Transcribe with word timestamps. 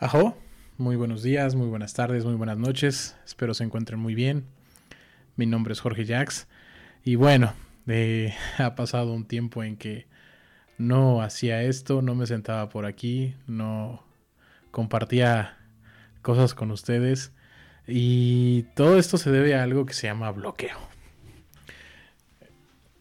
Ajo, 0.00 0.38
muy 0.76 0.94
buenos 0.94 1.24
días, 1.24 1.56
muy 1.56 1.66
buenas 1.66 1.92
tardes, 1.92 2.24
muy 2.24 2.36
buenas 2.36 2.56
noches. 2.56 3.16
Espero 3.26 3.52
se 3.52 3.64
encuentren 3.64 3.98
muy 3.98 4.14
bien. 4.14 4.44
Mi 5.34 5.44
nombre 5.44 5.72
es 5.72 5.80
Jorge 5.80 6.06
Jax. 6.06 6.46
Y 7.02 7.16
bueno, 7.16 7.52
eh, 7.88 8.32
ha 8.58 8.76
pasado 8.76 9.12
un 9.12 9.24
tiempo 9.24 9.64
en 9.64 9.76
que 9.76 10.06
no 10.76 11.20
hacía 11.20 11.64
esto, 11.64 12.00
no 12.00 12.14
me 12.14 12.28
sentaba 12.28 12.68
por 12.68 12.86
aquí, 12.86 13.34
no 13.48 14.04
compartía 14.70 15.58
cosas 16.22 16.54
con 16.54 16.70
ustedes. 16.70 17.32
Y 17.88 18.66
todo 18.76 18.98
esto 18.98 19.18
se 19.18 19.32
debe 19.32 19.56
a 19.56 19.64
algo 19.64 19.84
que 19.84 19.94
se 19.94 20.06
llama 20.06 20.30
bloqueo. 20.30 20.78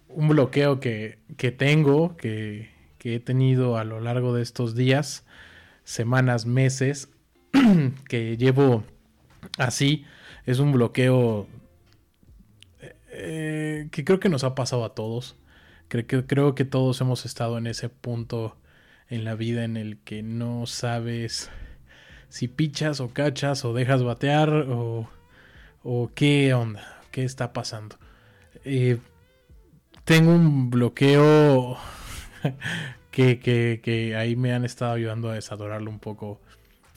Un 0.10 0.30
bloqueo 0.30 0.80
que, 0.80 1.20
tengo, 1.60 2.18
que, 2.18 2.72
que 2.98 3.18
he 3.18 3.20
tenido 3.20 3.78
a 3.78 3.84
lo 3.84 4.00
largo 4.00 4.34
de 4.34 4.42
estos 4.42 4.74
días 4.74 5.26
semanas, 5.88 6.46
meses 6.46 7.10
que 8.10 8.36
llevo 8.36 8.84
así. 9.58 10.06
Es 10.46 10.60
un 10.60 10.74
bloqueo 10.74 11.48
eh, 13.12 13.88
que 13.92 14.04
creo 14.04 14.20
que 14.20 14.28
nos 14.28 14.44
ha 14.44 14.54
pasado 14.54 14.84
a 14.84 14.94
todos. 14.94 15.38
Creo 15.88 16.06
que, 16.06 16.26
creo 16.26 16.56
que 16.56 16.66
todos 16.66 17.00
hemos 17.00 17.26
estado 17.26 17.58
en 17.58 17.68
ese 17.68 17.88
punto 17.88 18.58
en 19.10 19.24
la 19.24 19.36
vida 19.36 19.64
en 19.64 19.78
el 19.78 19.98
que 20.00 20.22
no 20.24 20.66
sabes 20.66 21.50
si 22.28 22.50
pichas 22.50 23.00
o 23.00 23.14
cachas 23.14 23.64
o 23.64 23.74
dejas 23.74 24.04
batear 24.04 24.50
o, 24.50 25.10
o 25.84 26.12
qué 26.14 26.54
onda, 26.54 27.02
qué 27.12 27.24
está 27.24 27.54
pasando. 27.54 27.98
Eh, 28.66 28.98
tengo 30.04 30.32
un 30.32 30.70
bloqueo 30.70 31.78
que, 33.18 34.16
ahí 34.16 34.36
me 34.36 34.54
han 34.54 34.64
estado 34.64 34.94
ayudando 34.94 35.30
a 35.30 35.34
desadorarlo 35.34 35.90
un 35.90 36.00
poco. 36.00 36.40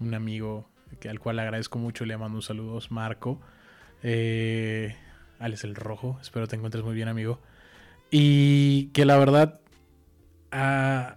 Un 0.00 0.14
amigo 0.14 0.68
que, 0.98 1.08
al 1.08 1.18
cual 1.18 1.38
agradezco 1.38 1.78
mucho, 1.78 2.04
le 2.04 2.16
mando 2.16 2.36
un 2.36 2.42
saludo, 2.42 2.78
Marco. 2.90 3.40
Eh, 4.02 4.94
Alex 5.38 5.64
el 5.64 5.74
Rojo, 5.74 6.18
espero 6.20 6.46
te 6.46 6.56
encuentres 6.56 6.84
muy 6.84 6.94
bien, 6.94 7.08
amigo. 7.08 7.40
Y 8.10 8.86
que 8.88 9.04
la 9.04 9.16
verdad 9.16 9.60
ah, 10.52 11.16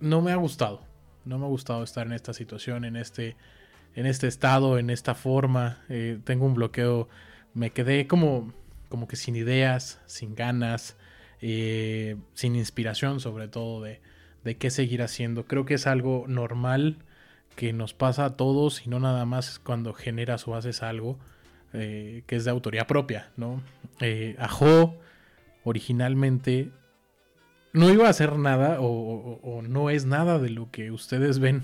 no 0.00 0.22
me 0.22 0.32
ha 0.32 0.36
gustado. 0.36 0.82
No 1.24 1.38
me 1.38 1.44
ha 1.44 1.48
gustado 1.48 1.82
estar 1.84 2.06
en 2.06 2.12
esta 2.14 2.32
situación, 2.32 2.84
en 2.84 2.96
este, 2.96 3.36
en 3.94 4.06
este 4.06 4.28
estado, 4.28 4.78
en 4.78 4.88
esta 4.90 5.14
forma. 5.14 5.82
Eh, 5.88 6.18
tengo 6.24 6.46
un 6.46 6.54
bloqueo. 6.54 7.08
Me 7.54 7.70
quedé 7.70 8.06
como, 8.06 8.52
como 8.88 9.06
que 9.06 9.16
sin 9.16 9.36
ideas, 9.36 10.00
sin 10.06 10.34
ganas, 10.34 10.96
eh, 11.42 12.16
sin 12.34 12.56
inspiración, 12.56 13.20
sobre 13.20 13.48
todo 13.48 13.82
de, 13.82 14.00
de 14.44 14.56
qué 14.56 14.70
seguir 14.70 15.02
haciendo. 15.02 15.44
Creo 15.44 15.64
que 15.64 15.74
es 15.74 15.86
algo 15.86 16.24
normal 16.28 16.98
que 17.56 17.72
nos 17.72 17.94
pasa 17.94 18.24
a 18.24 18.36
todos 18.36 18.86
y 18.86 18.90
no 18.90 18.98
nada 19.00 19.24
más 19.24 19.58
cuando 19.58 19.92
generas 19.92 20.48
o 20.48 20.54
haces 20.54 20.82
algo 20.82 21.18
eh, 21.72 22.22
que 22.26 22.36
es 22.36 22.44
de 22.44 22.50
autoría 22.50 22.86
propia, 22.86 23.30
¿no? 23.36 23.62
Eh, 24.00 24.36
Ajo 24.38 24.96
originalmente 25.64 26.70
no 27.72 27.90
iba 27.90 28.06
a 28.06 28.10
hacer 28.10 28.36
nada 28.36 28.78
o, 28.80 29.62
no 29.62 29.88
es 29.88 30.04
nada 30.04 30.38
de 30.38 30.50
lo 30.50 30.70
que 30.70 30.90
ustedes 30.90 31.38
ven 31.38 31.62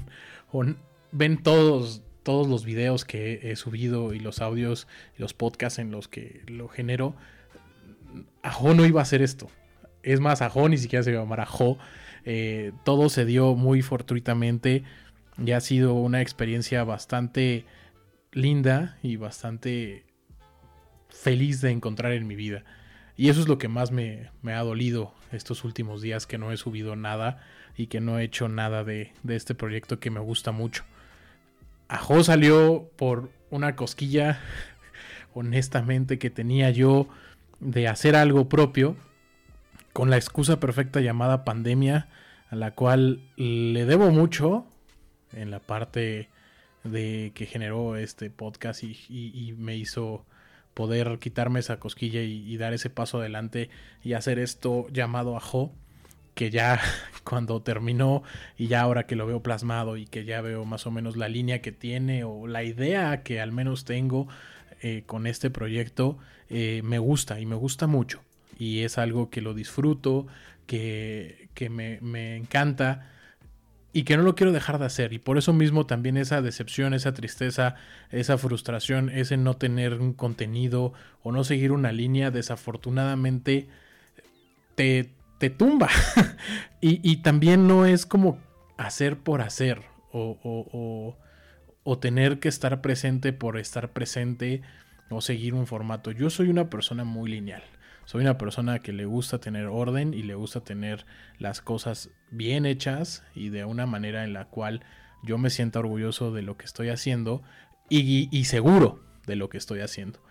o 0.52 0.64
ven 1.12 1.42
todos 1.42 2.02
todos 2.22 2.46
los 2.46 2.64
videos 2.64 3.04
que 3.04 3.50
he 3.50 3.56
subido 3.56 4.12
y 4.12 4.20
los 4.20 4.40
audios 4.40 4.86
y 5.16 5.22
los 5.22 5.34
podcasts 5.34 5.78
en 5.78 5.90
los 5.90 6.08
que 6.08 6.42
lo 6.46 6.68
genero. 6.68 7.14
Ajo 8.42 8.74
no 8.74 8.84
iba 8.84 9.00
a 9.00 9.02
hacer 9.02 9.22
esto. 9.22 9.50
Es 10.02 10.20
más, 10.20 10.42
Ajo 10.42 10.68
ni 10.68 10.76
siquiera 10.76 11.02
se 11.02 11.10
iba 11.10 11.20
a 11.20 11.24
llamar 11.24 11.40
Ajo. 11.40 11.78
Eh, 12.30 12.72
todo 12.84 13.08
se 13.08 13.24
dio 13.24 13.54
muy 13.54 13.80
fortuitamente 13.80 14.84
y 15.42 15.52
ha 15.52 15.62
sido 15.62 15.94
una 15.94 16.20
experiencia 16.20 16.84
bastante 16.84 17.64
linda 18.32 18.98
y 19.02 19.16
bastante 19.16 20.04
feliz 21.08 21.62
de 21.62 21.70
encontrar 21.70 22.12
en 22.12 22.26
mi 22.26 22.36
vida. 22.36 22.64
Y 23.16 23.30
eso 23.30 23.40
es 23.40 23.48
lo 23.48 23.56
que 23.56 23.68
más 23.68 23.92
me, 23.92 24.28
ha 24.44 24.60
dolido 24.60 25.14
estos 25.32 25.64
últimos 25.64 26.02
días, 26.02 26.26
que 26.26 26.36
no 26.36 26.52
he 26.52 26.58
subido 26.58 26.96
nada 26.96 27.42
y 27.78 27.86
que 27.86 28.02
no 28.02 28.18
he 28.18 28.24
hecho 28.24 28.46
nada 28.50 28.84
de, 28.84 29.10
este 29.26 29.54
proyecto 29.54 29.98
que 29.98 30.10
me 30.10 30.20
gusta 30.20 30.52
mucho. 30.52 30.84
Ajo 31.88 32.22
salió 32.22 32.90
por 32.96 33.30
una 33.48 33.74
cosquilla, 33.74 34.38
honestamente, 35.32 36.18
que 36.18 36.28
tenía 36.28 36.68
yo 36.72 37.08
de 37.58 37.88
hacer 37.88 38.16
algo 38.16 38.50
propio 38.50 38.96
con 39.94 40.10
la 40.10 40.18
excusa 40.18 40.60
perfecta 40.60 41.00
llamada 41.00 41.46
pandemia, 41.46 42.06
a 42.50 42.56
la 42.56 42.72
cual 42.72 43.20
le 43.36 43.84
debo 43.84 44.10
mucho 44.10 44.66
en 45.32 45.50
la 45.50 45.60
parte 45.60 46.28
de 46.84 47.32
que 47.34 47.46
generó 47.46 47.96
este 47.96 48.30
podcast 48.30 48.82
y, 48.82 49.54
me 49.58 49.76
hizo 49.76 50.24
poder 50.74 51.18
quitarme 51.18 51.60
esa 51.60 51.78
cosquilla 51.78 52.22
y, 52.22 52.56
dar 52.56 52.72
ese 52.72 52.90
paso 52.90 53.18
adelante 53.18 53.68
y 54.02 54.14
hacer 54.14 54.38
esto 54.38 54.86
llamado 54.90 55.36
ajo 55.36 55.72
que 56.34 56.50
ya 56.50 56.80
cuando 57.24 57.60
terminó 57.62 58.22
y 58.56 58.68
ya 58.68 58.82
ahora 58.82 59.06
que 59.06 59.16
lo 59.16 59.26
veo 59.26 59.42
plasmado 59.42 59.96
y 59.96 60.06
que 60.06 60.24
ya 60.24 60.40
veo 60.40 60.64
más 60.64 60.86
o 60.86 60.90
menos 60.90 61.16
la 61.16 61.28
línea 61.28 61.60
que 61.60 61.72
tiene 61.72 62.24
o 62.24 62.46
la 62.46 62.62
idea 62.62 63.22
que 63.22 63.40
al 63.40 63.52
menos 63.52 63.84
tengo 63.84 64.28
eh, 64.80 65.02
con 65.06 65.26
este 65.26 65.50
proyecto 65.50 66.18
eh, 66.48 66.80
me 66.84 66.98
gusta 66.98 67.40
y 67.40 67.46
me 67.46 67.56
gusta 67.56 67.86
mucho. 67.86 68.20
Y 68.58 68.80
es 68.80 68.98
algo 68.98 69.30
que 69.30 69.40
lo 69.40 69.54
disfruto, 69.54 70.26
que, 70.68 71.70
me, 71.70 72.36
encanta 72.36 73.10
y 73.92 74.04
que 74.04 74.16
no 74.16 74.22
lo 74.22 74.34
quiero 74.36 74.52
dejar 74.52 74.78
de 74.78 74.84
hacer. 74.84 75.12
Y 75.12 75.18
por 75.18 75.38
eso 75.38 75.52
mismo 75.52 75.86
también 75.86 76.16
esa 76.16 76.42
decepción, 76.42 76.94
esa 76.94 77.14
tristeza, 77.14 77.74
esa 78.10 78.38
frustración, 78.38 79.08
ese 79.08 79.36
no 79.36 79.56
tener 79.56 79.94
un 79.94 80.12
contenido 80.12 80.92
o 81.22 81.32
no 81.32 81.42
seguir 81.42 81.72
una 81.72 81.90
línea, 81.90 82.30
desafortunadamente 82.30 83.68
te, 84.74 85.10
tumba. 85.56 85.88
y, 86.80 87.16
también 87.22 87.66
no 87.66 87.86
es 87.86 88.04
como 88.04 88.38
hacer 88.76 89.18
por 89.18 89.40
hacer 89.40 89.82
o 90.12 91.16
tener 92.00 92.38
que 92.40 92.48
estar 92.48 92.80
presente 92.82 93.32
por 93.32 93.58
estar 93.58 93.92
presente 93.92 94.60
o 95.08 95.22
seguir 95.22 95.54
un 95.54 95.66
formato. 95.66 96.10
Yo 96.12 96.28
soy 96.28 96.50
una 96.50 96.68
persona 96.68 97.04
muy 97.04 97.30
lineal. 97.30 97.62
Soy 98.08 98.22
una 98.22 98.38
persona 98.38 98.78
que 98.78 98.94
le 98.94 99.04
gusta 99.04 99.38
tener 99.38 99.66
orden 99.66 100.14
y 100.14 100.22
le 100.22 100.34
gusta 100.34 100.60
tener 100.60 101.04
las 101.36 101.60
cosas 101.60 102.08
bien 102.30 102.64
hechas 102.64 103.22
y 103.34 103.50
de 103.50 103.66
una 103.66 103.84
manera 103.84 104.24
en 104.24 104.32
la 104.32 104.46
cual 104.46 104.82
yo 105.22 105.36
me 105.36 105.50
sienta 105.50 105.80
orgulloso 105.80 106.32
de 106.32 106.40
lo 106.40 106.56
que 106.56 106.64
estoy 106.64 106.88
haciendo 106.88 107.42
y, 107.90 108.44
seguro 108.46 109.04
de 109.26 109.36
lo 109.36 109.50
que 109.50 109.58
estoy 109.58 109.80
haciendo. 109.80 110.22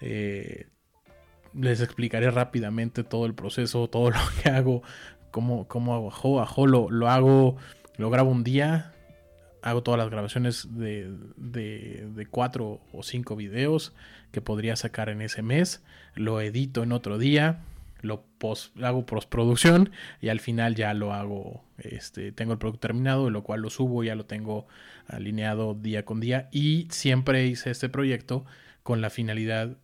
Eh, 0.00 0.68
les 1.52 1.82
explicaré 1.82 2.30
rápidamente 2.30 3.04
todo 3.04 3.26
el 3.26 3.34
proceso, 3.34 3.86
todo 3.90 4.10
lo 4.12 4.20
que 4.42 4.48
hago, 4.48 4.82
cómo, 5.30 5.68
cómo 5.68 5.94
hago 5.94 6.08
ajo. 6.08 6.40
Ajo 6.40 6.66
lo, 6.66 6.88
lo 6.88 7.10
hago, 7.10 7.58
lo 7.98 8.08
grabo 8.08 8.30
un 8.30 8.44
día, 8.44 8.94
hago 9.66 9.82
todas 9.82 9.98
las 9.98 10.10
grabaciones 10.10 10.68
de, 10.70 11.12
de, 11.36 12.26
cuatro 12.30 12.80
o 12.92 13.02
cinco 13.02 13.34
videos 13.34 13.92
que 14.30 14.40
podría 14.40 14.76
sacar 14.76 15.08
en 15.08 15.20
ese 15.20 15.42
mes, 15.42 15.82
lo 16.14 16.40
edito 16.40 16.84
en 16.84 16.92
otro 16.92 17.18
día, 17.18 17.58
lo 18.00 18.24
hago 18.80 19.06
postproducción 19.06 19.90
y 20.20 20.28
al 20.28 20.38
final 20.38 20.76
ya 20.76 20.94
lo 20.94 21.12
hago, 21.12 21.64
este, 21.78 22.30
tengo 22.30 22.52
el 22.52 22.60
producto 22.60 22.86
terminado, 22.86 23.28
lo 23.28 23.42
cual 23.42 23.60
lo 23.62 23.70
subo, 23.70 24.04
ya 24.04 24.14
lo 24.14 24.24
tengo 24.24 24.68
alineado 25.08 25.74
día 25.74 26.04
con 26.04 26.20
día. 26.20 26.48
Y 26.52 26.86
siempre 26.92 27.44
hice 27.46 27.72
este 27.72 27.88
proyecto 27.88 28.44
con 28.84 29.00
la 29.00 29.10
finalidad 29.10 29.78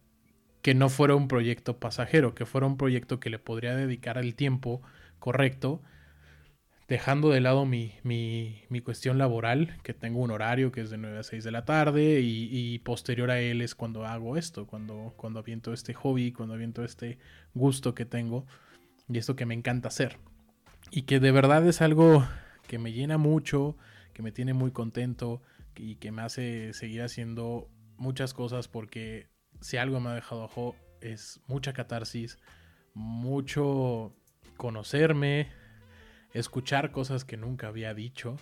que 0.62 0.74
no 0.74 0.90
fuera 0.90 1.16
un 1.16 1.26
proyecto 1.26 1.78
pasajero, 1.78 2.36
que 2.36 2.46
fuera 2.46 2.68
un 2.68 2.76
proyecto 2.76 3.18
que 3.18 3.30
le 3.30 3.40
podría 3.40 3.74
dedicar 3.74 4.16
el 4.16 4.36
tiempo 4.36 4.80
correcto 5.18 5.82
dejando 6.92 7.30
de 7.30 7.40
lado 7.40 7.64
mi, 7.64 7.94
cuestión 8.84 9.16
laboral, 9.16 9.78
que 9.82 9.94
tengo 9.94 10.20
un 10.20 10.30
horario 10.30 10.72
que 10.72 10.82
es 10.82 10.90
de 10.90 10.98
9 10.98 11.20
a 11.20 11.22
6 11.22 11.42
de 11.42 11.50
la 11.50 11.64
tarde 11.64 12.20
y, 12.20 12.78
posterior 12.80 13.30
a 13.30 13.40
él 13.40 13.62
es 13.62 13.74
cuando 13.74 14.04
hago 14.04 14.36
esto, 14.36 14.66
cuando, 14.66 15.14
cuando 15.16 15.40
aviento 15.40 15.72
este 15.72 15.94
hobby, 15.94 16.32
cuando 16.32 16.52
aviento 16.52 16.84
este 16.84 17.18
gusto 17.54 17.94
que 17.94 18.04
tengo 18.04 18.44
y 19.08 19.16
esto 19.16 19.36
que 19.36 19.46
me 19.46 19.54
encanta 19.54 19.88
hacer. 19.88 20.18
Y 20.90 21.02
que 21.02 21.18
de 21.18 21.32
verdad 21.32 21.66
es 21.66 21.80
algo 21.80 22.28
que 22.66 22.78
me 22.78 22.92
llena 22.92 23.16
mucho, 23.16 23.74
que 24.12 24.22
me 24.22 24.30
tiene 24.30 24.52
muy 24.52 24.70
contento 24.70 25.40
y 25.74 25.94
que 25.94 26.12
me 26.12 26.20
hace 26.20 26.74
seguir 26.74 27.00
haciendo 27.00 27.70
muchas 27.96 28.34
cosas 28.34 28.68
porque 28.68 29.30
si 29.62 29.78
algo 29.78 29.98
me 29.98 30.10
ha 30.10 30.14
dejado 30.14 30.42
ojo 30.42 30.76
es 31.00 31.40
mucha 31.46 31.72
catarsis, 31.72 32.36
mucho 32.92 34.14
conocerme, 34.58 35.61
escuchar 36.34 36.92
cosas 36.92 37.24
que 37.24 37.36
nunca 37.36 37.68
había 37.68 37.94
dicho 37.94 38.36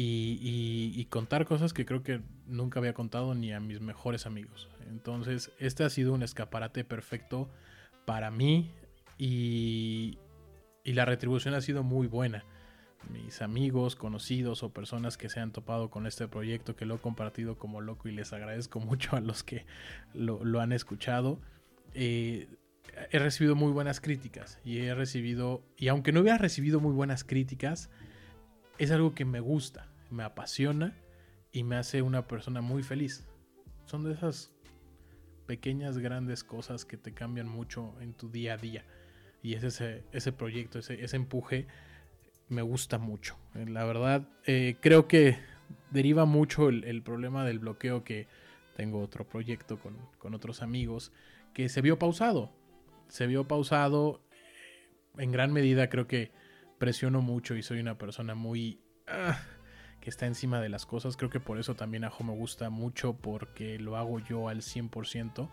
y, 0.00 1.04
contar 1.06 1.44
cosas 1.44 1.72
que 1.72 1.84
creo 1.84 2.02
que 2.02 2.20
nunca 2.46 2.78
había 2.78 2.94
contado 2.94 3.34
ni 3.34 3.52
a 3.52 3.60
mis 3.60 3.80
mejores 3.80 4.26
amigos. 4.26 4.68
Entonces, 4.88 5.50
este 5.58 5.82
ha 5.84 5.90
sido 5.90 6.14
un 6.14 6.22
escaparate 6.22 6.84
perfecto 6.84 7.48
para 8.04 8.30
mí 8.30 8.70
y, 9.18 10.18
la 10.84 11.04
retribución 11.04 11.54
ha 11.54 11.60
sido 11.60 11.82
muy 11.82 12.06
buena. 12.06 12.44
mis 13.12 13.42
amigos, 13.42 13.96
conocidos 13.96 14.62
o 14.62 14.72
personas 14.72 15.16
que 15.16 15.28
se 15.28 15.40
han 15.40 15.52
topado 15.52 15.90
con 15.90 16.06
este 16.06 16.28
proyecto, 16.28 16.76
que 16.76 16.84
lo 16.84 16.96
he 16.96 16.98
compartido 16.98 17.56
como 17.58 17.80
loco 17.80 18.08
y 18.08 18.12
les 18.12 18.32
agradezco 18.32 18.80
mucho 18.80 19.16
a 19.16 19.20
los 19.20 19.42
que 19.42 19.66
lo, 20.14 20.60
han 20.60 20.72
escuchado. 20.72 21.40
Eh, 21.94 22.48
he 23.10 23.18
recibido 23.18 23.54
muy 23.54 23.72
buenas 23.72 24.00
críticas 24.00 24.58
y 24.64 24.78
he 24.78 24.94
recibido, 24.94 25.62
y 25.76 25.88
aunque 25.88 26.12
no 26.12 26.20
hubiera 26.20 26.38
recibido 26.38 26.80
muy 26.80 26.92
buenas 26.92 27.24
críticas, 27.24 27.90
es 28.78 28.90
algo 28.90 29.14
que 29.14 29.24
me 29.24 29.40
gusta, 29.40 29.88
me 30.10 30.22
apasiona 30.22 30.96
y 31.52 31.64
me 31.64 31.76
hace 31.76 32.02
una 32.02 32.26
persona 32.26 32.60
muy 32.60 32.82
feliz. 32.82 33.26
Son 33.86 34.04
de 34.04 34.12
esas 34.12 34.52
pequeñas, 35.46 35.98
grandes 35.98 36.44
cosas 36.44 36.84
que 36.84 36.96
te 36.96 37.12
cambian 37.12 37.48
mucho 37.48 37.94
en 38.00 38.12
tu 38.12 38.30
día 38.30 38.54
a 38.54 38.56
día. 38.58 38.84
Y 39.42 39.54
es 39.54 39.64
ese, 39.64 40.04
ese 40.12 40.32
proyecto, 40.32 40.78
ese, 40.78 41.02
ese 41.02 41.16
empuje, 41.16 41.66
me 42.48 42.62
gusta 42.62 42.98
mucho. 42.98 43.36
La 43.54 43.84
verdad, 43.84 44.28
eh, 44.44 44.76
creo 44.80 45.08
que 45.08 45.38
deriva 45.90 46.24
mucho 46.24 46.68
el, 46.68 47.02
problema 47.02 47.44
del 47.44 47.58
bloqueo 47.58 48.04
que 48.04 48.26
tengo 48.76 49.00
otro 49.00 49.26
proyecto 49.26 49.78
con, 49.78 49.96
con 50.18 50.34
otros 50.34 50.62
amigos 50.62 51.12
que 51.52 51.68
se 51.68 51.80
vio 51.80 51.98
pausado 51.98 52.52
se 53.08 53.26
vio 53.26 53.46
pausado. 53.46 54.22
En 55.16 55.32
gran 55.32 55.52
medida 55.52 55.88
creo 55.88 56.06
que 56.06 56.32
presiono 56.78 57.20
mucho 57.20 57.56
y 57.56 57.62
soy 57.62 57.80
una 57.80 57.98
persona 57.98 58.34
muy... 58.34 58.80
Ah, 59.06 59.40
que 60.00 60.10
está 60.10 60.26
encima 60.26 60.60
de 60.60 60.68
las 60.68 60.86
cosas. 60.86 61.16
Creo 61.16 61.30
que 61.30 61.40
por 61.40 61.58
eso 61.58 61.74
también 61.74 62.04
Ajo 62.04 62.22
me 62.22 62.32
gusta 62.32 62.70
mucho 62.70 63.14
porque 63.14 63.78
lo 63.78 63.96
hago 63.96 64.20
yo 64.20 64.48
al 64.48 64.58
100%. 64.58 65.48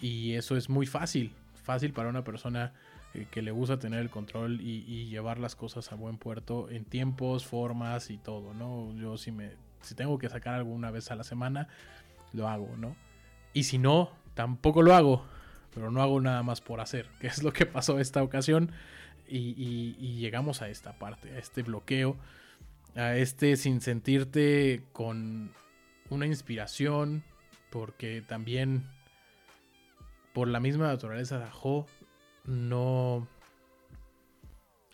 Y 0.00 0.34
eso 0.34 0.56
es 0.56 0.68
muy 0.70 0.86
fácil. 0.86 1.34
Fácil 1.54 1.92
para 1.92 2.08
una 2.08 2.24
persona 2.24 2.72
eh, 3.14 3.26
que 3.30 3.42
le 3.42 3.50
gusta 3.50 3.78
tener 3.78 4.00
el 4.00 4.10
control 4.10 4.60
y, 4.60 5.06
llevar 5.06 5.38
las 5.38 5.54
cosas 5.54 5.92
a 5.92 5.96
buen 5.96 6.18
puerto 6.18 6.68
en 6.70 6.84
tiempos, 6.84 7.46
formas 7.46 8.10
y 8.10 8.18
todo, 8.18 8.54
¿no? 8.54 8.92
Yo 8.96 9.16
si 9.16 9.30
me 9.30 9.52
si 9.80 9.94
tengo 9.94 10.18
que 10.18 10.30
sacar 10.30 10.54
alguna 10.54 10.90
vez 10.90 11.10
a 11.10 11.14
la 11.14 11.24
semana, 11.24 11.68
lo 12.32 12.48
hago, 12.48 12.74
¿no? 12.78 12.96
Y 13.52 13.64
si 13.64 13.76
no, 13.78 14.10
tampoco 14.34 14.82
lo 14.82 14.94
hago 14.94 15.26
pero 15.74 15.90
no 15.90 16.00
hago 16.00 16.20
nada 16.20 16.42
más 16.42 16.60
por 16.60 16.80
hacer, 16.80 17.08
que 17.20 17.26
es 17.26 17.42
lo 17.42 17.52
que 17.52 17.66
pasó 17.66 17.98
esta 17.98 18.22
ocasión. 18.22 18.72
Y, 19.26 20.16
llegamos 20.18 20.62
a 20.62 20.68
esta 20.68 20.98
parte, 20.98 21.34
a 21.34 21.38
este 21.38 21.62
bloqueo, 21.62 22.16
a 22.94 23.16
este 23.16 23.56
sin 23.56 23.80
sentirte 23.80 24.82
con 24.92 25.52
una 26.10 26.26
inspiración, 26.26 27.24
porque 27.70 28.22
también 28.22 28.84
por 30.32 30.48
la 30.48 30.60
misma 30.60 30.88
naturaleza 30.88 31.38
de 31.38 31.44
Ajo, 31.44 31.86
no, 32.44 33.26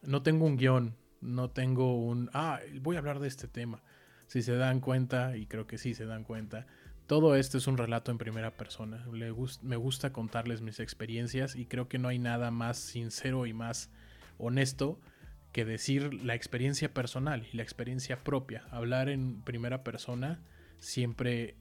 no 0.03 0.23
tengo 0.23 0.47
un 0.47 0.57
guion, 0.57 0.97
no 1.21 1.51
tengo 1.51 1.97
un, 1.97 2.31
ah, 2.33 2.61
voy 2.81 2.97
a 2.97 3.01
hablar 3.01 3.19
de 3.19 3.29
este 3.29 3.49
tema. 3.49 3.83
Si 4.27 4.43
se 4.43 4.55
dan 4.55 4.81
cuenta, 4.81 5.37
y 5.37 5.47
creo 5.47 5.67
que 5.67 5.77
sí 5.77 5.95
se 5.95 6.07
dan 6.07 6.23
cuenta, 6.23 6.67
todo 7.11 7.35
esto 7.35 7.59
es 7.59 7.67
un 7.67 7.77
relato 7.77 8.13
en 8.13 8.19
primera 8.19 8.53
persona. 8.53 9.05
me 9.11 9.77
gusta 9.77 10.13
contarles 10.13 10.61
mis 10.61 10.79
experiencias 10.79 11.57
y 11.57 11.67
creo 11.67 11.89
que 11.89 11.99
no 11.99 12.07
hay 12.07 12.21
nada 12.21 12.53
más 12.53 12.79
sincero 12.79 13.47
y 13.47 13.53
más 13.53 13.91
honesto 14.39 15.01
que 15.51 15.65
decir 15.65 16.15
la 16.23 16.37
experiencia 16.37 16.95
personal 16.95 17.49
y 17.53 17.57
la 17.57 17.65
experiencia 17.65 18.23
propia. 18.23 18.63
Hablar 18.71 19.09
en 19.09 19.43
primera 19.43 19.83
persona 19.83 20.41
siempre 20.79 21.57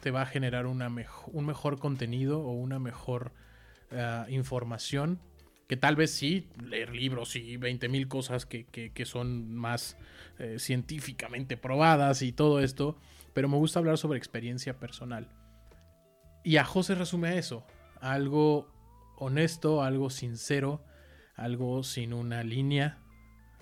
te 0.00 0.10
va 0.10 0.22
a 0.22 0.26
generar 0.26 0.66
un 0.66 1.46
mejor 1.46 1.78
contenido 1.78 2.40
o 2.40 2.50
una 2.50 2.80
mejor 2.80 3.32
ah, 3.92 4.26
información. 4.28 5.20
Que 5.68 5.76
tal 5.76 5.94
vez 5.94 6.10
sí, 6.10 6.48
leer 6.60 6.92
libros 6.92 7.36
y 7.36 7.56
20.000 7.56 8.08
cosas 8.08 8.46
que, 8.46 9.04
son 9.04 9.54
más 9.54 9.96
eh, 10.40 10.56
científicamente 10.58 11.56
probadas 11.56 12.22
y 12.22 12.32
todo 12.32 12.58
esto 12.58 12.98
pero 13.38 13.48
me 13.48 13.56
gusta 13.56 13.78
hablar 13.78 13.98
sobre 13.98 14.18
experiencia 14.18 14.80
personal. 14.80 15.28
Y 16.42 16.56
a 16.56 16.64
José 16.64 16.96
resume 16.96 17.28
a 17.28 17.34
eso, 17.36 17.64
algo 18.00 18.66
honesto, 19.16 19.84
algo 19.84 20.10
sincero, 20.10 20.84
algo 21.36 21.84
sin 21.84 22.14
una 22.14 22.42
línea 22.42 22.98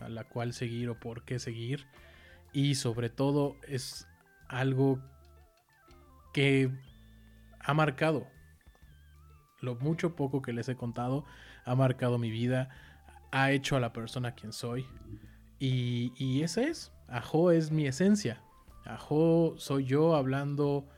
a 0.00 0.08
la 0.08 0.25
cual 0.25 0.55
seguir 0.55 0.88
o 0.88 0.99
por 0.99 1.26
qué 1.26 1.38
seguir. 1.38 1.87
Y 2.55 2.76
sobre 2.76 3.11
todo 3.11 3.58
es 3.69 4.08
algo 4.49 4.99
que 6.32 6.70
ha 7.61 7.75
marcado. 7.75 8.26
Lo 9.61 9.75
mucho 9.75 10.17
poco 10.17 10.40
que 10.40 10.55
les 10.55 10.70
he 10.70 10.76
contado 10.76 11.26
ha 11.67 11.75
marcado 11.75 12.17
mi 12.17 12.31
vida, 12.31 12.70
ha 13.31 13.50
hecho 13.50 13.76
a 13.76 13.81
la 13.81 13.93
persona 13.93 14.34
quien 14.34 14.55
soy. 14.55 14.87
Y, 15.58 16.14
y 16.17 16.44
ese 16.44 16.69
es, 16.69 16.93
Ajo 17.08 17.50
es 17.50 17.70
mi 17.70 17.87
esencia. 17.87 18.43
Ajo 18.86 19.54
soy 19.58 19.84
yo 19.84 20.14
hablando 20.14 20.88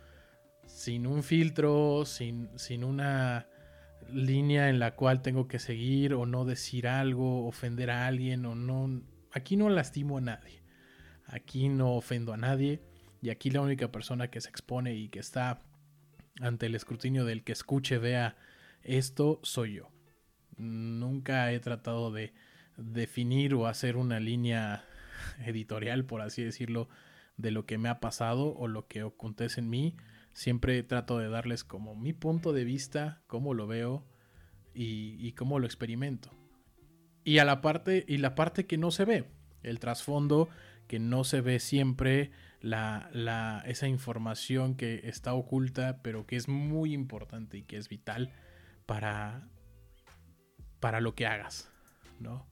sin 0.67 1.07
un 1.07 1.23
filtro, 1.23 2.05
sin, 2.05 2.51
sin 2.59 2.85
una 2.85 3.49
línea 4.13 4.69
en 4.69 4.79
la 4.79 4.95
cual 4.95 5.23
tengo 5.23 5.49
que 5.49 5.59
seguir 5.59 6.15
o 6.15 6.27
no 6.27 6.45
decir 6.45 6.87
algo, 6.87 7.47
ofender 7.47 7.91
a 7.91 8.07
alguien 8.07 8.47
o 8.47 8.55
no. 8.55 9.03
Aquí 9.33 9.57
no 9.57 9.69
lastimo 9.69 10.19
a 10.19 10.21
nadie. 10.21 10.63
Aquí 11.27 11.69
no 11.69 11.95
ofendo 11.95 12.33
a 12.33 12.37
nadie. 12.37 12.83
Y 13.21 13.31
aquí 13.31 13.51
la 13.51 13.61
única 13.61 13.91
persona 13.91 14.29
que 14.29 14.41
se 14.41 14.49
expone 14.49 14.95
y 14.95 15.09
que 15.09 15.19
está 15.19 15.61
ante 16.41 16.67
el 16.67 16.75
escrutinio 16.75 17.25
del 17.25 17.43
que 17.43 17.53
escuche, 17.53 17.99
vea 17.99 18.37
esto, 18.83 19.41
soy 19.43 19.75
yo. 19.75 19.91
Nunca 20.57 21.53
he 21.53 21.61
tratado 21.61 22.13
de 22.13 22.33
definir 22.77 23.55
o 23.55 23.67
hacer 23.67 23.97
una 23.97 24.21
línea 24.21 24.85
editorial, 25.45 26.05
por 26.05 26.21
así 26.23 26.43
decirlo, 26.45 26.89
de 27.39 27.53
lo 27.53 27.65
que 27.65 27.79
me 27.79 27.89
ha 27.89 28.01
pasado 28.01 28.55
o 28.55 28.69
lo 28.69 28.87
que 28.87 29.01
acontece 29.01 29.61
en 29.61 29.71
mí. 29.71 29.97
Siempre 30.35 30.83
trato 30.83 31.19
de 31.19 31.31
darles 31.31 31.65
como 31.65 31.95
mi 31.95 32.13
punto 32.13 32.53
de 32.53 32.65
vista, 32.65 33.23
cómo 33.27 33.55
lo 33.55 33.67
veo 33.67 34.05
y, 34.75 35.33
cómo 35.33 35.59
lo 35.59 35.67
experimento. 35.67 36.31
Y 37.25 37.39
a 37.39 37.45
la 37.45 37.63
parte, 37.63 38.05
y 38.07 38.19
la 38.19 38.35
parte 38.35 38.67
que 38.67 38.77
no 38.77 38.91
se 38.91 39.05
ve, 39.05 39.25
el 39.63 39.81
trasfondo 39.81 40.49
que 40.87 40.99
no 40.99 41.25
se 41.25 41.41
ve 41.41 41.59
siempre, 41.59 42.31
la, 42.61 43.11
la, 43.13 43.63
esa 43.67 43.89
información 43.89 44.75
que 44.75 45.03
está 45.05 45.35
oculta, 45.35 46.01
pero 46.03 46.27
que 46.27 46.37
es 46.37 46.49
muy 46.49 46.93
importante 46.93 47.59
y 47.59 47.63
que 47.63 47.77
es 47.77 47.89
vital 47.89 48.33
para, 48.87 49.49
para 50.81 51.01
lo 51.01 51.15
que 51.15 51.27
hagas, 51.27 51.71
¿no? 52.21 52.47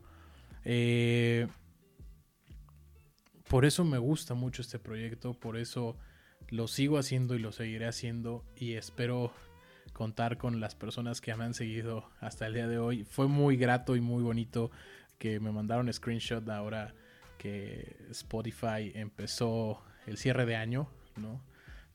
Eh, 0.65 1.47
por 3.49 3.65
eso 3.65 3.85
me 3.85 3.99
gusta 3.99 4.35
mucho 4.35 4.63
este 4.63 4.79
proyecto, 4.79 5.35
por 5.35 5.57
eso 5.57 5.97
lo 6.49 6.69
sigo 6.69 6.99
haciendo 6.99 7.35
y 7.35 7.39
lo 7.39 7.53
seguiré 7.53 7.87
haciendo 7.87 8.45
y 8.57 8.75
espero 8.75 9.33
contar 9.93 10.37
con 10.37 10.61
las 10.61 10.75
personas 10.75 11.21
que 11.21 11.35
me 11.35 11.45
han 11.45 11.55
seguido 11.55 12.11
hasta 12.21 12.47
el 12.47 12.55
día 12.55 12.69
de 12.69 12.79
hoy. 12.79 13.05
Fue 13.05 13.29
muy 13.29 13.57
grato 13.57 13.97
y 13.97 14.01
muy 14.01 14.23
bonito 14.23 14.71
que 15.19 15.41
me 15.41 15.53
mandaron 15.53 15.93
screenshot 15.93 16.49
ahora 16.49 16.95
que 17.39 17.97
Spotify 18.11 18.93
empezó 18.95 19.83
el 20.07 20.19
cierre 20.19 20.47
de 20.47 20.57
año, 20.57 20.89
¿no? 21.17 21.41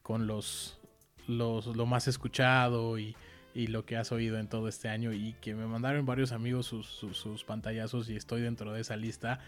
Con 0.01 0.27
los, 0.27 0.79
los 1.27 1.67
lo 1.67 1.85
más 1.85 2.07
escuchado 2.07 2.97
y, 2.97 3.15
lo 3.53 3.85
que 3.85 3.97
has 3.97 4.13
oído 4.13 4.39
en 4.39 4.47
todo 4.47 4.69
este 4.69 4.87
año 4.87 5.11
y 5.11 5.33
que 5.41 5.53
me 5.53 5.67
mandaron 5.67 6.05
varios 6.05 6.31
amigos 6.31 6.67
sus, 6.67 6.87
sus 6.87 7.43
pantallazos 7.43 8.09
y 8.09 8.15
estoy 8.15 8.41
dentro 8.41 8.71
de 8.71 8.79
esa 8.79 8.95
lista 8.95 9.41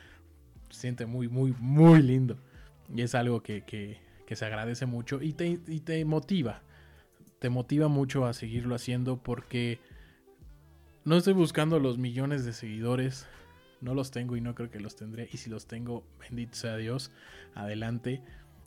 siente 0.74 1.06
muy, 1.06 1.30
muy, 1.30 1.54
muy 1.60 2.02
lindo. 2.02 2.38
Y 2.94 3.02
es 3.02 3.16
algo 3.16 3.42
que, 3.42 3.64
se 4.28 4.46
agradece 4.46 4.88
mucho 4.88 5.22
y 5.22 5.34
te, 5.34 5.60
y 5.68 5.80
te 5.82 6.04
motiva. 6.06 6.64
Te 7.40 7.50
motiva 7.50 7.88
mucho 7.88 8.26
a 8.26 8.34
seguirlo 8.34 8.74
haciendo 8.74 9.22
porque 9.22 9.80
no 11.06 11.18
estoy 11.18 11.34
buscando 11.34 11.80
los 11.80 11.98
millones 11.98 12.46
de 12.46 12.54
seguidores. 12.54 13.28
No 13.82 13.94
los 13.94 14.12
tengo 14.12 14.36
y 14.38 14.42
no 14.42 14.56
creo 14.56 14.72
que 14.72 14.80
los 14.80 14.96
tendré. 14.96 15.30
Y 15.32 15.38
si 15.38 15.50
los 15.50 15.68
tengo, 15.68 16.04
bendito 16.20 16.56
sea 16.56 16.78
Dios, 16.78 17.12
adelante. 17.54 18.22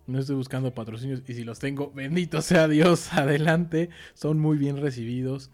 No 0.07 0.21
estoy 0.21 0.37
buscando 0.37 0.73
patrocinios 0.73 1.23
y 1.27 1.35
si 1.35 1.43
los 1.43 1.59
tengo, 1.59 1.91
bendito 1.91 2.43
sea 2.43 2.69
Dios, 2.69 3.13
adelante. 3.13 3.91
Son 4.15 4.39
muy 4.39 4.57
bien 4.57 4.77
recibidos. 4.77 5.51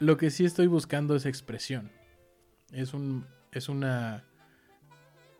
Lo 0.00 0.16
que 0.16 0.30
sí 0.30 0.44
estoy 0.44 0.66
buscando 0.66 1.16
es 1.16 1.24
expresión. 1.24 1.90
Es 2.72 2.92
un 2.92 3.24
es 3.52 3.68
una 3.68 4.24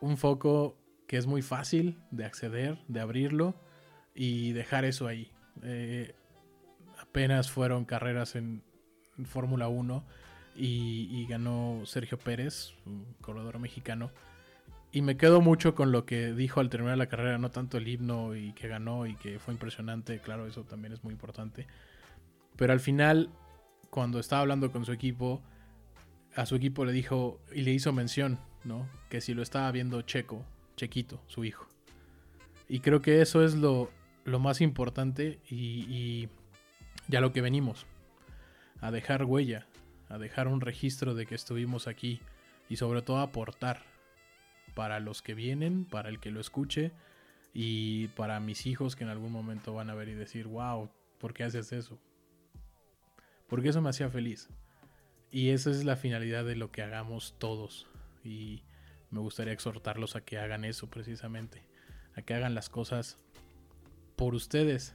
un 0.01 0.17
foco 0.17 0.77
que 1.07 1.17
es 1.17 1.27
muy 1.27 1.43
fácil 1.43 1.99
de 2.11 2.25
acceder, 2.25 2.79
de 2.87 3.01
abrirlo 3.01 3.55
y 4.15 4.53
dejar 4.53 4.85
eso 4.85 5.07
ahí. 5.07 5.33
Eh, 5.63 6.15
apenas 7.01 7.51
fueron 7.51 7.85
carreras 7.85 8.37
en, 8.37 8.63
Fórmula 9.25 9.67
1 9.67 10.05
y, 10.55 11.27
ganó 11.27 11.83
Sergio 11.87 12.21
Pérez, 12.21 12.75
un 12.87 13.05
corredor 13.21 13.59
mexicano. 13.59 14.13
Y 14.93 15.03
me 15.03 15.17
quedo 15.17 15.41
mucho 15.41 15.75
con 15.75 15.91
lo 15.91 16.07
que 16.07 16.33
dijo 16.35 16.61
al 16.61 16.71
terminar 16.71 16.99
la 16.99 17.09
carrera, 17.09 17.37
no 17.37 17.51
tanto 17.51 17.79
el 17.79 17.89
himno 17.89 18.37
y 18.37 18.53
que 18.53 18.69
ganó 18.69 19.07
y 19.07 19.17
que 19.17 19.41
fue 19.41 19.55
impresionante, 19.55 20.21
claro, 20.21 20.47
eso 20.47 20.63
también 20.63 20.93
es 20.93 21.03
muy 21.03 21.13
importante. 21.13 21.67
Pero 22.55 22.73
al 22.73 22.79
final, 22.79 23.31
cuando 23.91 24.21
estaba 24.21 24.43
hablando 24.43 24.71
con 24.71 24.85
su 24.85 24.93
equipo, 24.93 25.43
a 26.37 26.47
su 26.47 26.55
equipo 26.55 26.85
le 26.85 26.93
dijo 26.93 27.41
y 27.53 27.63
le 27.63 27.73
hizo 27.73 27.93
mención 27.93 28.39
Que 29.09 29.21
si 29.21 29.35
lo 29.35 29.43
estaba 29.43 29.71
viendo 29.73 30.03
Checo, 30.03 30.45
Chequito, 30.77 31.21
su 31.27 31.45
hijo. 31.45 31.67
Y 32.69 32.81
creo 32.81 33.01
que 33.01 33.23
eso 33.23 33.45
es 33.45 33.55
lo, 33.55 33.91
lo 34.25 34.39
más 34.39 34.61
importante 34.61 35.41
y, 35.49 35.87
y 35.89 36.29
ya 37.09 37.21
lo 37.21 37.33
que 37.33 37.41
venimos. 37.41 37.87
A 38.81 38.91
dejar 38.91 39.25
huella, 39.25 39.67
a 40.09 40.19
dejar 40.19 40.49
un 40.49 40.61
registro 40.61 41.15
de 41.15 41.27
que 41.27 41.35
estuvimos 41.35 41.89
aquí 41.89 42.21
y 42.69 42.77
sobre 42.77 43.03
todo 43.03 43.19
aportar 43.19 43.83
para 44.75 45.01
los 45.01 45.23
que 45.23 45.35
vienen, 45.35 45.85
para 45.85 46.09
el 46.09 46.21
que 46.21 46.31
lo 46.31 46.41
escuche 46.41 46.93
y 47.53 48.09
para 48.09 48.39
mis 48.39 48.67
hijos 48.67 48.95
que 48.95 49.05
en 49.05 49.11
algún 49.11 49.33
momento 49.33 49.75
van 49.75 49.91
a 49.91 49.95
ver 49.95 50.09
y 50.09 50.15
decir, 50.15 50.47
wow, 50.47 50.91
¿por 51.19 51.35
qué 51.35 51.45
haces 51.45 51.73
eso? 51.73 51.99
Porque 53.49 53.71
eso 53.71 53.81
me 53.81 53.91
hacía 53.91 54.11
feliz. 54.11 54.49
Y 55.31 55.51
esa 55.51 55.71
es 55.71 55.85
la 55.85 55.97
finalidad 55.97 56.45
de 56.45 56.57
lo 56.57 56.71
que 56.71 56.83
hagamos 56.83 57.35
todos. 57.39 57.87
Y 58.29 58.63
me 59.11 59.21
gustaría 59.21 59.55
exhortarlos 59.55 60.15
a 60.15 60.21
que 60.21 60.39
hagan 60.39 60.65
eso 60.65 60.89
precisamente. 60.89 61.63
A 62.15 62.23
que 62.23 62.35
hagan 62.35 62.55
las 62.55 62.69
cosas 62.69 63.17
por 64.17 64.35
ustedes. 64.35 64.95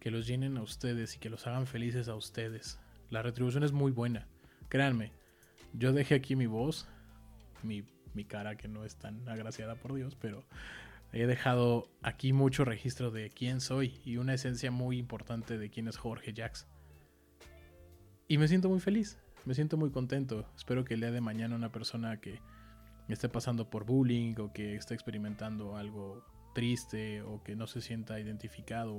Que 0.00 0.10
los 0.10 0.26
llenen 0.26 0.56
a 0.56 0.62
ustedes 0.62 1.14
y 1.14 1.18
que 1.18 1.30
los 1.30 1.46
hagan 1.46 1.66
felices 1.66 2.08
a 2.08 2.16
ustedes. 2.16 2.80
La 3.08 3.22
retribución 3.22 3.62
es 3.62 3.72
muy 3.72 3.92
buena. 3.92 4.26
Créanme. 4.68 5.12
Yo 5.72 5.92
dejé 5.92 6.16
aquí 6.16 6.34
mi 6.34 6.46
voz. 6.46 6.88
Mi, 7.62 7.84
mi 8.14 8.24
cara 8.24 8.56
que 8.56 8.68
no 8.68 8.84
es 8.84 8.96
tan 8.96 9.28
agraciada 9.28 9.76
por 9.76 9.94
Dios. 9.94 10.16
Pero 10.16 10.44
he 11.12 11.26
dejado 11.26 11.88
aquí 12.02 12.32
mucho 12.32 12.64
registro 12.64 13.12
de 13.12 13.30
quién 13.30 13.60
soy. 13.60 14.00
Y 14.04 14.16
una 14.16 14.34
esencia 14.34 14.72
muy 14.72 14.98
importante 14.98 15.56
de 15.56 15.70
quién 15.70 15.86
es 15.86 15.96
Jorge 15.96 16.34
Jax. 16.36 16.66
Y 18.26 18.38
me 18.38 18.48
siento 18.48 18.68
muy 18.68 18.80
feliz 18.80 19.18
me 19.46 19.54
siento 19.54 19.76
muy 19.76 19.90
contento. 19.90 20.44
Espero 20.56 20.84
que 20.84 20.94
el 20.94 21.00
día 21.00 21.12
de 21.12 21.20
mañana 21.20 21.54
una 21.54 21.70
persona 21.70 22.20
que 22.20 22.40
esté 23.12 23.28
pasando 23.28 23.70
por 23.70 23.84
bullying 23.84 24.34
o 24.38 24.52
que 24.52 24.74
esté 24.74 24.94
experimentando 24.94 25.76
algo 25.76 26.24
triste 26.54 27.22
o 27.22 27.42
que 27.42 27.54
no 27.54 27.66
se 27.66 27.80
sienta 27.80 28.18
identificado 28.18 28.94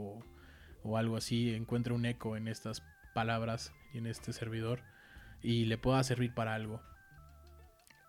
o, 0.83 0.97
algo 0.97 1.17
así 1.17 1.53
encuentre 1.53 1.93
un 1.93 2.05
eco 2.05 2.37
en 2.37 2.47
estas 2.47 2.81
palabras 3.13 3.73
y 3.93 3.97
en 3.97 4.07
este 4.07 4.31
servidor 4.31 4.83
y 5.41 5.65
le 5.65 5.77
pueda 5.77 6.01
servir 6.03 6.33
para 6.33 6.55
algo. 6.55 6.81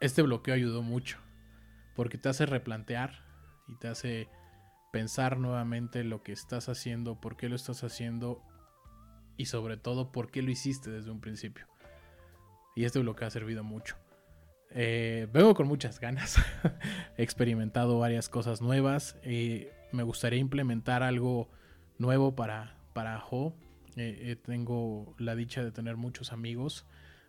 Este 0.01 0.23
bloqueo 0.23 0.55
ayudó 0.55 0.83
mucho 0.83 1.19
porque 1.97 2.19
te 2.19 2.29
hace 2.29 2.47
replantear 2.47 3.25
y 3.67 3.75
te 3.81 3.89
hace 3.89 4.29
pensar 4.93 5.39
nuevamente 5.39 6.05
lo 6.05 6.23
que 6.23 6.31
estás 6.31 6.69
haciendo, 6.69 7.21
por 7.21 7.37
qué 7.37 7.49
lo 7.49 7.57
estás 7.57 7.83
haciendo 7.83 8.41
y 9.37 9.47
sobre 9.47 9.77
todo 9.77 10.13
por 10.13 10.31
qué 10.31 10.43
lo 10.43 10.51
hiciste 10.53 10.91
desde 10.91 11.11
un 11.11 11.21
principio. 11.21 11.67
Y 12.77 12.85
este 12.85 13.01
bloqueo 13.01 13.27
ha 13.27 13.31
servido 13.31 13.65
mucho. 13.65 13.97
Eh, 14.71 15.27
vengo 15.33 15.55
con 15.55 15.67
muchas 15.67 16.01
ganas. 16.01 16.37
He 17.17 17.23
experimentado 17.23 17.99
varias 17.99 18.29
cosas 18.29 18.61
nuevas. 18.61 19.17
Eh, 19.23 19.73
me 19.93 20.03
gustaría 20.03 20.39
implementar 20.39 21.03
algo 21.03 21.49
nuevo 21.99 22.35
para, 22.35 22.77
para 22.93 23.23
Ho. 23.31 23.55
Eh, 23.97 24.37
tengo 24.45 25.15
la 25.19 25.35
dicha 25.35 25.65
de 25.65 25.73
tener 25.73 25.97
muchos 25.97 26.33
amigos. 26.33 26.87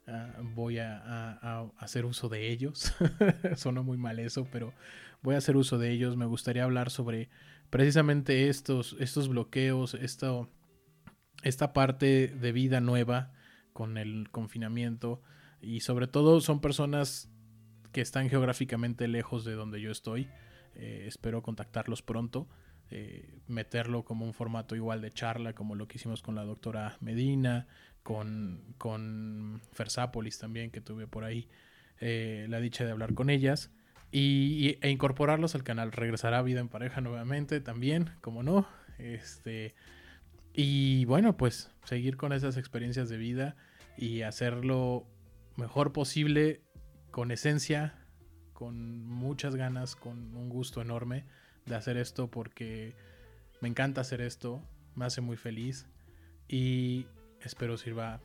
Ah, 0.08 0.34
voy 0.42 0.80
a, 0.80 1.70
hacer 1.78 2.06
uso 2.06 2.30
de 2.30 2.50
ellos. 2.50 2.94
Suena 3.56 3.82
muy 3.82 3.98
mal 3.98 4.20
eso, 4.20 4.48
pero 4.52 4.74
voy 5.22 5.36
a 5.36 5.40
hacer 5.40 5.56
uso 5.56 5.78
de 5.78 5.92
ellos. 5.92 6.18
Me 6.18 6.26
gustaría 6.26 6.64
hablar 6.64 6.90
sobre 6.90 7.30
precisamente 7.70 8.50
estos, 8.50 8.96
estos 9.00 9.30
bloqueos, 9.30 9.94
esto, 9.94 10.50
esta 11.44 11.74
parte 11.74 12.28
de 12.28 12.52
vida 12.52 12.82
nueva 12.82 13.32
con 13.74 13.98
el 13.98 14.30
confinamiento 14.32 15.22
y 15.62 15.82
sobre 15.82 16.08
todo 16.08 16.42
son 16.42 16.62
personas 16.62 17.29
que 17.92 18.02
están 18.02 18.30
geográficamente 18.30 19.08
lejos 19.08 19.46
de 19.46 19.54
donde 19.54 19.82
yo 19.82 19.92
estoy. 19.92 20.30
Eh, 20.76 21.06
espero 21.08 21.42
contactarlos 21.42 22.02
pronto. 22.02 22.48
Eh, 22.92 23.40
meterlo 23.48 24.04
como 24.04 24.26
un 24.26 24.34
formato 24.34 24.76
igual 24.76 25.02
de 25.02 25.12
charla, 25.12 25.54
como 25.54 25.76
lo 25.76 25.88
que 25.88 25.98
hicimos 25.98 26.24
con 26.24 26.34
la 26.34 26.44
doctora 26.44 26.98
Medina, 27.02 27.68
con, 28.02 28.74
con 28.80 29.62
Fersápolis 29.74 30.40
también, 30.40 30.72
que 30.72 30.82
tuve 30.82 31.06
por 31.06 31.24
ahí 31.24 31.48
eh, 32.00 32.48
la 32.50 32.60
dicha 32.60 32.86
de 32.86 32.92
hablar 32.92 33.14
con 33.14 33.30
ellas. 33.30 33.72
Y, 34.12 34.80
e 34.82 34.90
incorporarlos 34.90 35.54
al 35.54 35.64
canal. 35.64 35.92
Regresará 35.92 36.42
Vida 36.42 36.62
en 36.62 36.70
Pareja 36.70 37.00
nuevamente 37.02 37.60
también, 37.60 38.10
como 38.22 38.42
no. 38.42 38.68
Este, 38.98 39.76
y 40.54 41.06
bueno, 41.06 41.38
pues 41.38 41.72
seguir 41.84 42.18
con 42.18 42.34
esas 42.34 42.58
experiencias 42.58 43.08
de 43.10 43.18
vida 43.18 43.56
y 43.98 44.24
hacerlo 44.24 45.06
mejor 45.58 45.94
posible, 45.94 46.62
con 47.12 47.32
esencia, 47.32 47.96
con 48.54 49.06
muchas 49.06 49.56
ganas, 49.56 49.96
con 49.96 50.36
un 50.36 50.50
gusto 50.50 50.82
enorme 50.82 51.26
de 51.66 51.76
hacer 51.76 51.98
esto 51.98 52.30
porque 52.30 52.96
me 53.62 53.70
encanta 53.70 54.02
hacer 54.02 54.22
esto, 54.22 54.62
me 54.96 55.06
hace 55.06 55.22
muy 55.22 55.38
feliz 55.38 55.88
y 56.48 57.08
espero 57.42 57.78
sirva 57.78 58.20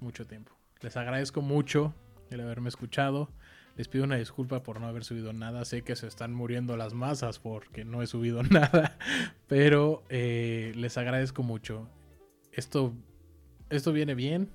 mucho 0.00 0.26
tiempo. 0.26 0.52
Les 0.80 0.96
agradezco 0.96 1.40
mucho 1.42 1.94
el 2.30 2.40
haberme 2.40 2.68
escuchado. 2.68 3.30
Les 3.76 3.88
pido 3.88 4.04
una 4.04 4.16
disculpa 4.16 4.62
por 4.62 4.80
no 4.80 4.86
haber 4.86 5.04
subido 5.04 5.32
nada. 5.32 5.64
Sé 5.64 5.82
que 5.82 5.96
se 5.96 6.06
están 6.06 6.32
muriendo 6.32 6.76
las 6.76 6.94
masas 6.94 7.38
porque 7.38 7.84
no 7.84 8.02
he 8.02 8.06
subido 8.06 8.42
nada. 8.42 8.98
Pero 9.46 10.02
eh, 10.08 10.72
les 10.76 10.96
agradezco 10.96 11.42
mucho. 11.42 11.88
Esto, 12.52 12.94
esto 13.70 13.92
viene 13.92 14.14
bien. 14.14 14.50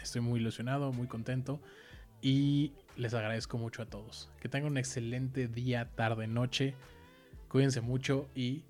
Estoy 0.00 0.20
muy 0.20 0.40
ilusionado, 0.40 0.92
muy 0.92 1.08
contento 1.08 1.60
y 2.24 2.72
les 2.96 3.12
agradezco 3.12 3.58
mucho 3.58 3.82
a 3.82 3.86
todos. 3.86 4.30
Que 4.40 4.48
tengan 4.48 4.72
un 4.72 4.78
excelente 4.78 5.46
día, 5.46 5.90
tarde, 5.94 6.26
noche. 6.26 6.74
Cuídense 7.48 7.82
mucho 7.82 8.28
y 8.34 8.62